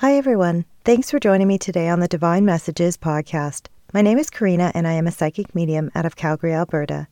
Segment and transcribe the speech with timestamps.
[0.00, 0.66] Hi, everyone.
[0.84, 3.68] Thanks for joining me today on the Divine Messages podcast.
[3.94, 7.08] My name is Karina, and I am a psychic medium out of Calgary, Alberta.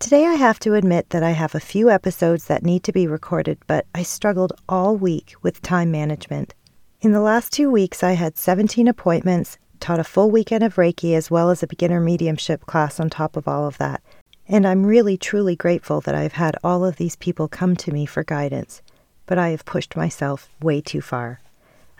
[0.00, 3.06] Today, I have to admit that I have a few episodes that need to be
[3.06, 6.54] recorded, but I struggled all week with time management.
[7.00, 11.14] In the last two weeks, I had 17 appointments, taught a full weekend of Reiki,
[11.14, 14.02] as well as a beginner mediumship class on top of all of that.
[14.48, 18.06] And I'm really, truly grateful that I've had all of these people come to me
[18.06, 18.82] for guidance.
[19.26, 21.38] But I have pushed myself way too far.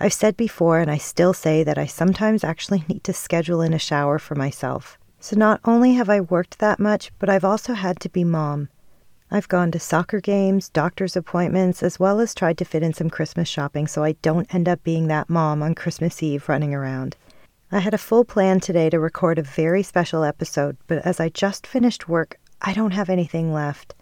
[0.00, 3.73] I've said before, and I still say, that I sometimes actually need to schedule in
[3.73, 4.98] a shower for myself.
[5.20, 8.68] So not only have I worked that much, but I've also had to be mom.
[9.30, 13.10] I've gone to soccer games, doctor's appointments, as well as tried to fit in some
[13.10, 17.16] Christmas shopping so I don't end up being that mom on Christmas Eve running around.
[17.70, 21.28] I had a full plan today to record a very special episode, but as I
[21.28, 23.95] just finished work, I don't have anything left.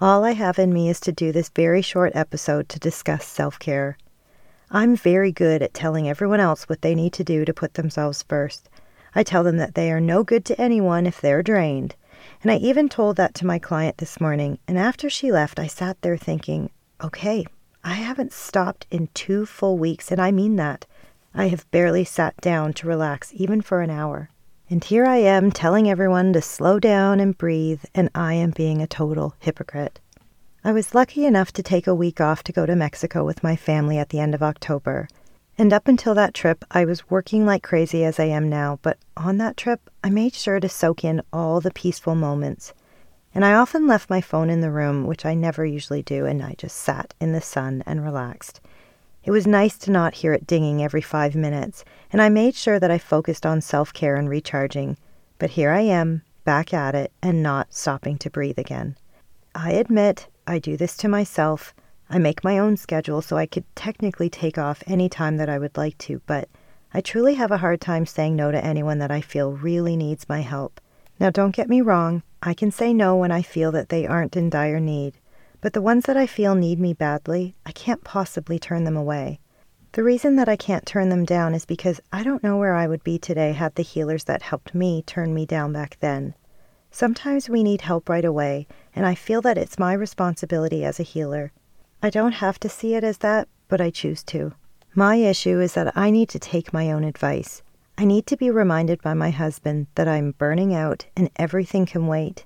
[0.00, 3.58] All I have in me is to do this very short episode to discuss self
[3.58, 3.98] care.
[4.74, 8.22] I'm very good at telling everyone else what they need to do to put themselves
[8.22, 8.70] first.
[9.14, 11.94] I tell them that they are no good to anyone if they're drained.
[12.42, 14.58] And I even told that to my client this morning.
[14.66, 16.70] And after she left, I sat there thinking,
[17.04, 17.44] okay,
[17.84, 20.86] I haven't stopped in two full weeks, and I mean that.
[21.34, 24.30] I have barely sat down to relax even for an hour.
[24.70, 28.80] And here I am telling everyone to slow down and breathe, and I am being
[28.80, 30.00] a total hypocrite.
[30.64, 33.56] I was lucky enough to take a week off to go to Mexico with my
[33.56, 35.08] family at the end of October.
[35.58, 38.96] And up until that trip, I was working like crazy as I am now, but
[39.16, 42.74] on that trip, I made sure to soak in all the peaceful moments.
[43.34, 46.40] And I often left my phone in the room, which I never usually do, and
[46.40, 48.60] I just sat in the sun and relaxed.
[49.24, 52.78] It was nice to not hear it dinging every five minutes, and I made sure
[52.78, 54.96] that I focused on self care and recharging.
[55.40, 58.96] But here I am, back at it, and not stopping to breathe again.
[59.56, 61.74] I admit I do this to myself.
[62.10, 65.58] I make my own schedule so I could technically take off any time that I
[65.58, 66.48] would like to, but
[66.92, 70.28] I truly have a hard time saying no to anyone that I feel really needs
[70.28, 70.80] my help.
[71.18, 74.36] Now, don't get me wrong, I can say no when I feel that they aren't
[74.36, 75.18] in dire need,
[75.60, 79.38] but the ones that I feel need me badly, I can't possibly turn them away.
[79.92, 82.88] The reason that I can't turn them down is because I don't know where I
[82.88, 86.34] would be today had the healers that helped me turn me down back then.
[86.94, 91.02] Sometimes we need help right away, and I feel that it's my responsibility as a
[91.02, 91.50] healer.
[92.02, 94.52] I don't have to see it as that, but I choose to.
[94.94, 97.62] My issue is that I need to take my own advice.
[97.96, 102.08] I need to be reminded by my husband that I'm burning out and everything can
[102.08, 102.44] wait.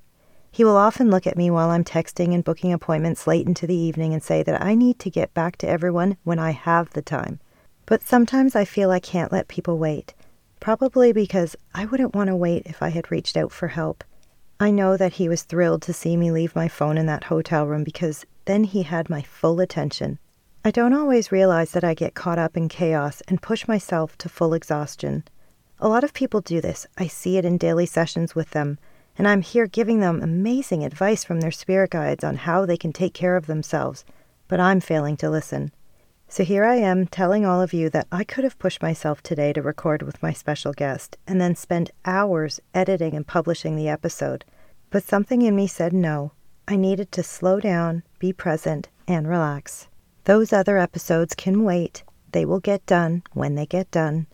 [0.53, 3.75] He will often look at me while I'm texting and booking appointments late into the
[3.75, 7.03] evening and say that I need to get back to everyone when I have the
[7.03, 7.41] time.
[7.85, 10.15] But sometimes I feel I can't let people wait,
[10.61, 14.05] probably because I wouldn't want to wait if I had reached out for help.
[14.59, 17.67] I know that he was thrilled to see me leave my phone in that hotel
[17.67, 20.19] room because then he had my full attention.
[20.65, 24.31] I don't always realize that I get caught up in chaos and push myself to
[24.31, 25.25] full exhaustion.
[25.79, 26.87] A lot of people do this.
[26.97, 28.79] I see it in daily sessions with them,
[29.19, 32.95] and I'm here giving them amazing advice from their spirit guides on how they can
[32.95, 34.07] take care of themselves,
[34.49, 35.71] but I'm failing to listen.
[36.29, 39.53] So here I am telling all of you that I could have pushed myself today
[39.53, 44.45] to record with my special guest and then spend hours editing and publishing the episode.
[44.91, 46.33] But something in me said no.
[46.67, 49.87] I needed to slow down, be present, and relax.
[50.25, 52.03] Those other episodes can wait.
[52.33, 54.27] They will get done when they get done.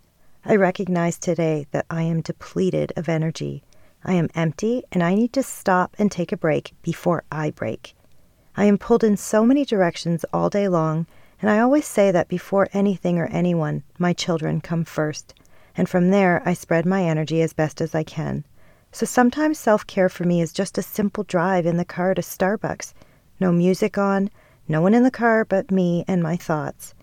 [0.47, 3.62] I recognize today that I am depleted of energy.
[4.03, 7.94] I am empty and I need to stop and take a break before I break.
[8.56, 11.06] I am pulled in so many directions all day long
[11.42, 15.34] and I always say that before anything or anyone, my children come first.
[15.76, 18.44] And from there, I spread my energy as best as I can.
[18.92, 22.22] So sometimes self care for me is just a simple drive in the car to
[22.22, 22.94] Starbucks.
[23.41, 24.30] No music on,
[24.69, 26.94] no one in the car but me and my thoughts.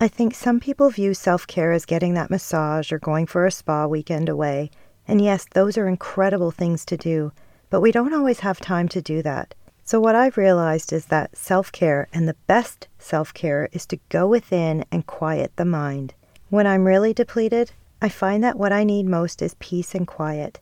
[0.00, 3.52] I think some people view self care as getting that massage or going for a
[3.52, 4.70] spa weekend away.
[5.06, 7.32] And yes, those are incredible things to do,
[7.68, 9.54] but we don't always have time to do that.
[9.84, 13.98] So, what I've realized is that self care and the best self care is to
[14.08, 16.14] go within and quiet the mind.
[16.50, 20.60] When I'm really depleted, I find that what I need most is peace and quiet.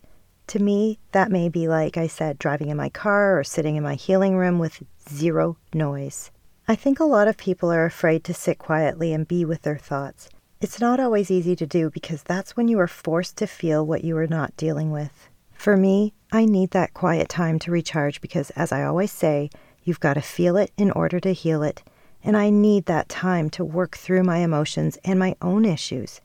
[0.48, 3.82] To me, that may be like I said, driving in my car or sitting in
[3.82, 6.30] my healing room with zero noise.
[6.66, 9.78] I think a lot of people are afraid to sit quietly and be with their
[9.78, 10.28] thoughts.
[10.60, 14.04] It's not always easy to do because that's when you are forced to feel what
[14.04, 15.28] you are not dealing with.
[15.52, 19.50] For me, I need that quiet time to recharge because, as I always say,
[19.82, 21.82] you've got to feel it in order to heal it.
[22.22, 26.20] And I need that time to work through my emotions and my own issues.